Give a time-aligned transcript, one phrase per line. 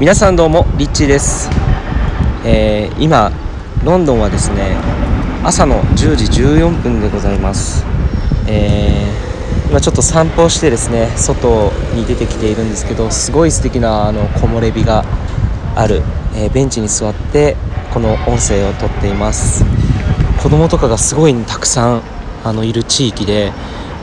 [0.00, 1.50] 皆さんどうもリッチーです、
[2.42, 3.30] えー、今
[3.84, 4.74] ロンドンはですね
[5.44, 7.84] 朝の10時14分でございます、
[8.48, 15.04] えー、今ちょっと散歩してですね外に出てきているんですけどすごい素敵なあの木漏れ日が
[15.76, 16.00] ある、
[16.34, 17.58] えー、ベンチに座って
[17.92, 19.66] この音声をとっています。
[20.42, 22.02] 子供とかがすごいたくさん
[22.42, 23.52] あのいる地域で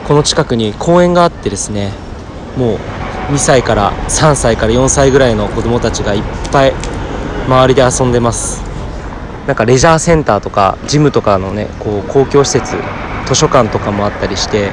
[0.06, 1.90] この近くに公園があってですね
[2.56, 2.78] もう
[3.28, 6.72] 2歳から3歳から4歳ぐらいの子供たちがいっぱい
[7.46, 8.62] 周りで遊んでます。
[9.46, 12.76] なんかレジャーセンターとかジムとかのねこう公共施設
[13.26, 14.72] 図書館とかもあったりして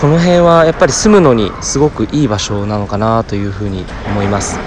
[0.00, 4.58] この辺はやっぱり住むのにすごくいい場所なのかなというふうに思います。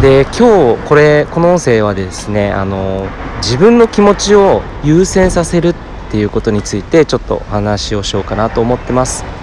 [0.00, 3.06] で今日これこの音声はですねあの
[3.42, 5.74] 自分の気持ちを優先させるっ
[6.10, 9.41] ていうことについてちょっとお話をしようかなと思ってます。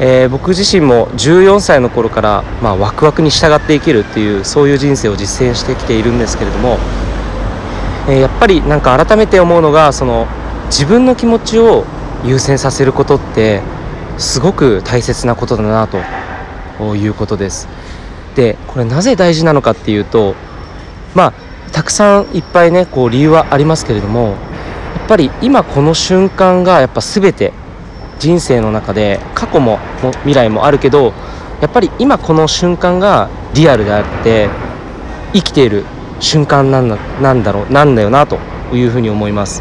[0.00, 6.78] えー、僕自身も14歳の頃から、まあ、ワクワクに従って生きるっていうそういう人生を実践してきているんですけれども、
[8.08, 10.26] えー、やっぱりなんか改めて思うのがその
[10.66, 11.84] 自分の気持ちを
[12.24, 13.60] 優先させることって
[14.18, 17.68] すごく大切なことだなということです。
[18.34, 20.34] でこれなぜ大事なのかっていうと
[21.14, 21.32] まあ
[21.72, 24.34] たくさんいっぱいねこう理由はありますけれどもや
[25.04, 27.52] っぱり今この瞬間がやっぱ全て
[28.22, 29.80] 人生の中で過去も
[30.20, 31.12] 未来もあるけど
[31.60, 34.48] やっぱり今この瞬間がリアルであって
[35.32, 35.84] 生きている
[36.20, 38.38] 瞬間なんだなんだろうなんだよなと
[38.72, 39.60] いうふうに思います。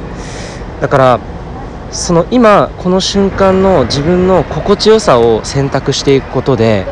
[0.79, 1.19] だから
[1.89, 6.85] その今この瞬間の自分の心地よさを選択していくことで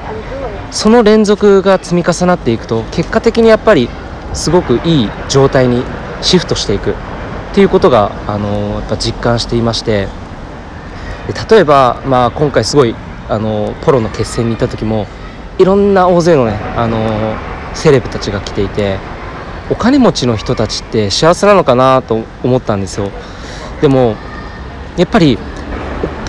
[0.71, 3.89] その連続が積み重なっていくと結果的にやっぱり
[4.33, 5.83] すごくいい状態に
[6.23, 6.95] シフトしていくっ
[7.53, 10.07] ていうことが、あのやっぱ実感していまして
[11.49, 12.95] 例えば、まあ、今回すごい
[13.27, 15.05] あのポロの決戦に行った時も
[15.59, 17.35] いろんな大勢のねあの
[17.75, 18.97] セレブたちが来ていて
[19.69, 23.11] お金持ちの人たちって幸せなのかなと思ったんですよ。
[23.81, 24.15] でも
[24.97, 25.37] やっぱり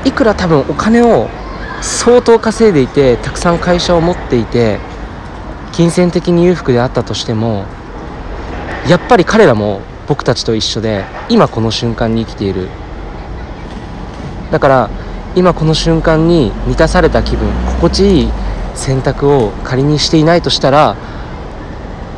[0.04, 1.28] いくら多分お金を
[1.80, 4.78] 相当稼いでいてたくさん会社を持っていて
[5.72, 7.64] 金銭的に裕福であったとしても
[8.86, 12.69] やっぱり彼らも僕たちと一緒で今この瞬間に生きている。
[14.50, 14.91] だから
[15.36, 18.28] 今この瞬間に満たされた気分心地いい
[18.74, 20.96] 選択を仮にしていないとしたら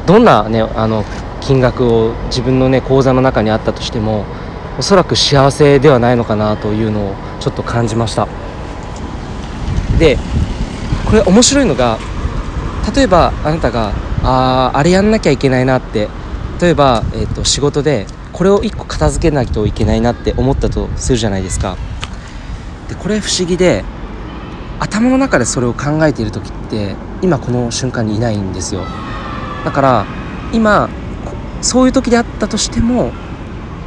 [0.06, 1.04] どんな、ね、あの
[1.40, 4.24] 金額を自分の、ね、口座の中にあったとしても
[4.78, 8.26] おそらく幸せではないのかなというのをちょっと感じました。
[9.98, 10.18] で
[11.06, 11.98] これ面白いのが
[12.94, 13.92] 例えばあなたが
[14.24, 16.08] ああれやんなきゃいけないなって
[16.60, 21.76] 例えば、えーと仕事でこれを1個片付けないといけないなって思ったとするじゃないですか。
[22.92, 23.84] でこれ不思議で
[24.78, 28.82] 頭の中でそれを考えている時って今この瞬間にいないんですよ。
[29.64, 30.06] だから
[30.52, 30.90] 今
[31.62, 33.12] そういう時であったとしても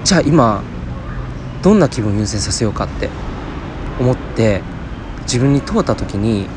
[0.04, 0.64] じゃあ今
[1.62, 3.10] どんな気分を優先させようかって
[4.00, 4.64] 思って
[5.24, 6.48] 自分に問うた時に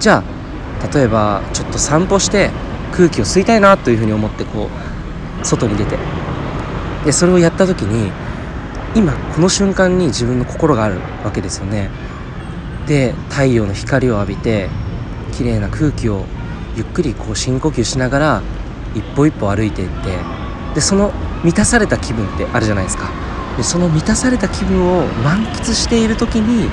[0.00, 0.24] じゃ
[0.82, 2.50] あ例えばちょっと散歩して
[2.92, 4.68] 空気を吸いたいなというふうに思ってこ
[5.42, 5.98] う外に出て。
[7.04, 8.10] でそれをやった時に
[8.94, 11.90] 今この瞬間に自分の心があるわけですよね。
[12.86, 14.68] で太陽の光を浴びて
[15.32, 16.24] 綺麗な空気を
[16.76, 18.42] ゆっくりこう深呼吸しながら
[18.94, 20.18] 一歩一歩歩いていって
[20.74, 21.12] でその
[21.42, 23.10] 満たされた気分ってあるじゃないですか。
[23.56, 26.68] でその満たされた気分を満喫している時に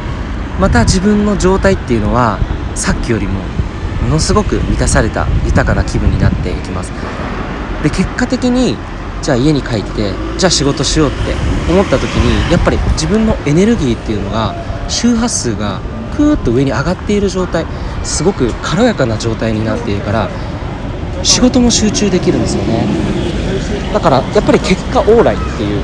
[0.60, 2.40] また自分の状態っていうのは
[2.76, 3.40] さっきよりも
[4.04, 6.92] ものすごく満たされた豊かな気分になっていきます。
[7.84, 8.78] で結果的に
[9.22, 11.18] じゃあ家に帰ってじゃあ仕事しようって
[11.72, 14.56] 思った時にやっぱり自分のエネルギーっていうのが
[14.90, 15.80] 周波数が
[16.16, 17.66] クーッと上に上がっている状態
[18.04, 20.30] すごく軽やかな状態になっているから
[21.24, 22.86] 仕事も集中できるんですよね。
[23.94, 25.84] だからやっぱり結果オーライっていう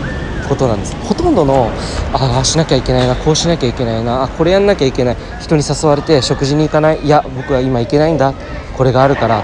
[0.49, 0.95] ことなんです。
[0.95, 1.69] ほとんどの
[2.13, 8.33] ああしなきゃいけないなこうしなきゃいけないなあこれやんなきゃいけない人に誘われて食事に行かないいや僕は今行けないんだ
[8.75, 9.39] これがあるから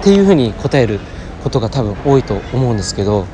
[0.00, 1.00] っていうふうに答える
[1.42, 3.26] ことが多分多いと思うんですけど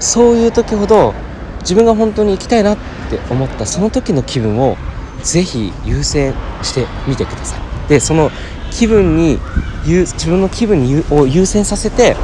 [0.00, 1.14] そういう時ほど
[1.60, 2.76] 自分が本当に行きたいなっ
[3.10, 4.76] て思ったその時の気分を
[5.22, 7.60] ぜひ優先してみてください。
[7.88, 8.30] でその
[8.70, 9.38] 気分に
[9.84, 12.16] 自分の気分にを優先させて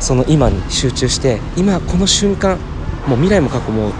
[0.00, 2.58] その今に集中して今この瞬間
[3.06, 3.92] もう未来も過去も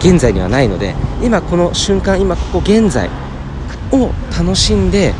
[0.00, 3.08] 現在にはないので今この瞬間今ここ現在
[3.92, 5.14] を楽しんで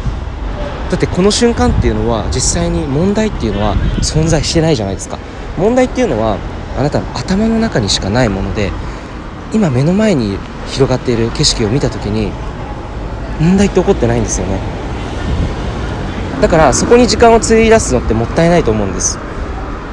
[0.90, 5.18] だってこの瞬間っていうのは実際に問題っていうのは存在してないじゃないですか。
[5.56, 6.38] 問題っていうのは
[6.78, 8.70] あなたの頭の中にしかないもので
[9.52, 10.38] 今目の前に
[10.68, 12.30] 広がっている景色を見た時に
[13.40, 14.58] 問題って起こってないんですよね。
[16.40, 19.18] だからそこに時間を費やすのってもったいないと思うんです。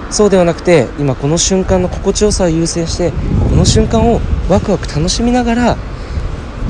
[0.10, 3.12] そうではなくて今この瞬間の心地よさを優先して
[3.50, 5.78] この瞬間をワクワク楽しみながら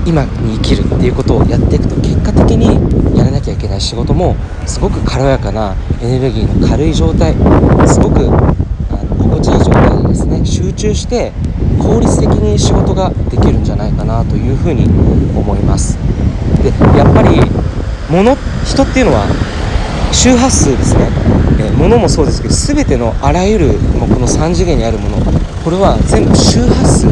[0.05, 7.35] 今に生きるっていうことをやっていくと結果的にやらなきゃいけない仕事もすごく軽やかなエネルギーの軽い状態
[7.87, 8.56] すごく
[9.27, 11.31] 心地いい状態でですね集中して
[11.79, 14.85] 効率的に仕事ができるんじゃないかなというふうに
[15.37, 15.97] 思います。
[16.63, 17.39] でやっぱり
[18.09, 18.35] 物
[18.65, 19.27] 人っていうのは
[20.11, 21.09] 周波数ですね、
[21.59, 23.67] え、物もそうですけど全てのあらゆる
[23.99, 25.17] もうこの3次元にあるもの
[25.63, 27.07] これは全部周波数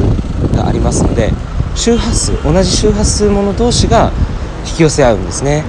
[0.56, 1.32] がありますので
[1.76, 4.12] 周波数同じ周波数もの同士が
[4.66, 5.64] 引き寄せ合うんですね。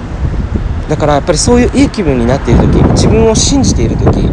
[0.89, 4.23] だからやっぱりそういういい気分になっている時自分を信じている時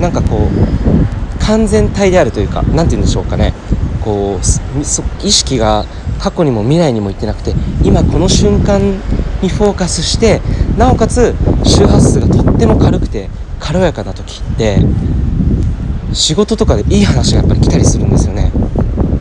[0.00, 3.54] なんかこう完全体であるというか何て言うんでしょうかね。
[4.02, 5.86] こう意識が
[6.18, 8.80] 過去にも未来にも行ってなくて今この瞬間
[9.42, 10.40] にフォーカスして
[10.76, 13.30] なおかつ周波数がとっても軽くて
[13.60, 14.78] 軽やかな時って
[16.12, 18.52] 仕事とかでいい話がやっぱり来たりするんですよね。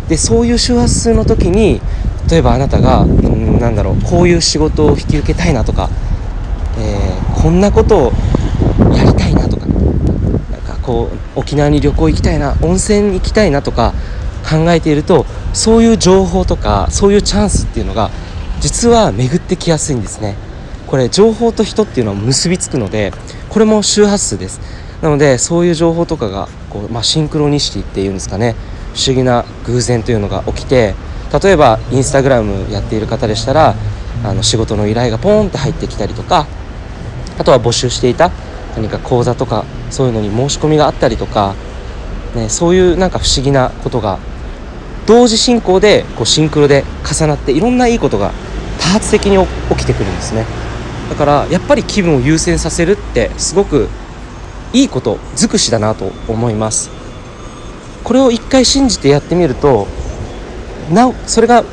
[0.10, 1.82] でそういう周波数の時に
[2.30, 5.90] 例えばあなたがうんなんだろうこういう仕事を引き受けたいなとか、
[6.78, 8.14] えー、こんなことを
[8.94, 9.43] やりたいな
[10.84, 13.94] こう沖縄に旅行行きたいな温泉行きたいなとか
[14.48, 18.12] 考えているとそういう情報とかそういうチャンスっていうのが
[18.60, 20.36] 実は巡ってきやすいんですね。
[20.88, 23.12] これ情報と人っていうのは結びつくので
[23.50, 24.62] これも周波数です。
[25.02, 28.56] なのでそういう情報とかがこう、まあ、シンクロニシティっていうんですかね。
[28.94, 30.94] 不思議な偶然というのが起きて
[31.44, 33.76] 例えばインスタグラムやっている方でしたら
[34.24, 36.46] あの仕事の依頼がポーンって入ってきたりとか
[37.40, 38.32] あとは募集していた
[38.76, 41.56] 何か講座とかそういうのに申し込みがあったりとか、
[42.36, 44.20] ね、そういうなんか不思議なことが
[45.06, 48.32] 同時進行でこうシンクロで重なっていろんないいことが
[48.80, 50.46] 多発的に起きてくるんですね。
[51.10, 53.90] だからやっぱり気分を優先させるってすごく
[54.72, 56.90] いいこと尽くしだなと思います。
[58.04, 59.88] これを一回信じてやってみると
[60.92, 61.64] なおそれが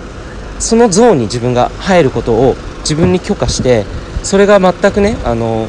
[0.59, 3.85] そのゾーンに自分が入ることを自分に許可して
[4.23, 5.69] それが全くねあの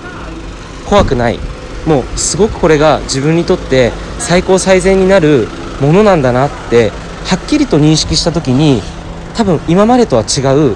[0.91, 1.39] 怖くない。
[1.87, 5.47] もうすごくこれが自分にとって最高最善になる
[5.79, 6.89] ものなんだなって
[7.25, 8.81] はっきりと認識した時に
[9.33, 10.75] 多分今までとは違う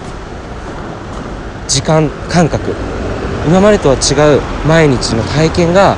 [1.67, 2.73] 時間感覚
[3.45, 5.97] 今までとは違う毎日の体験が、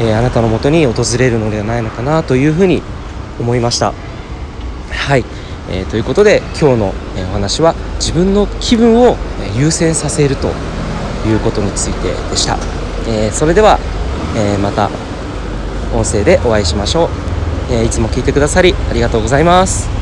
[0.00, 2.82] えー、あなたのもとに訪れるのではないのかなというふうに
[3.38, 3.94] 思いました。
[4.90, 5.24] はい、
[5.70, 9.16] えー、ということで今日の、えお話は自分の気分を
[9.56, 10.48] 優先させると
[11.26, 12.58] いうことについてでした、
[13.08, 13.78] えー、それでは、
[14.36, 14.90] えまた
[15.94, 17.08] 音声でお会いしましょう。
[17.72, 19.97] えいつも聞いてくださりありがとうございます。